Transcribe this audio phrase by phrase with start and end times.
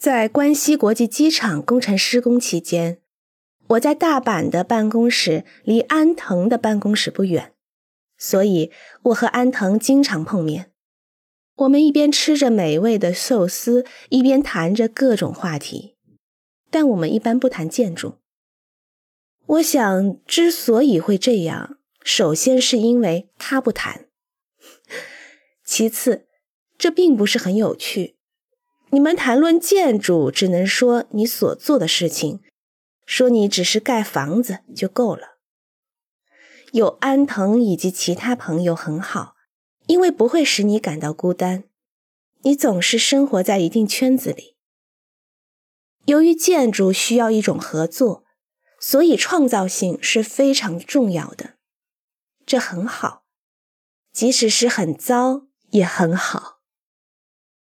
[0.00, 3.02] 在关西国际机场工程施工期间，
[3.68, 7.52] 我在大阪的办公室离安藤的办公室不远，
[8.16, 10.72] 所以我和安藤经常碰面。
[11.54, 15.98] 我们一边吃着美味的寿司，一边谈着各种话题，
[16.70, 18.14] 但我们一般不谈建筑。
[19.44, 24.06] 我想，之所以会这样，首先是因为他不谈，
[25.62, 26.26] 其次，
[26.78, 28.16] 这并不是很有趣。
[28.92, 32.40] 你们谈论建筑，只能说你所做的事情，
[33.06, 35.38] 说你只是盖房子就够了。
[36.72, 39.36] 有安藤以及其他朋友很好，
[39.86, 41.64] 因为不会使你感到孤单。
[42.42, 44.56] 你总是生活在一定圈子里。
[46.06, 48.24] 由于建筑需要一种合作，
[48.80, 51.54] 所以创造性是非常重要的。
[52.46, 53.24] 这很好，
[54.12, 56.59] 即使是很糟也很好。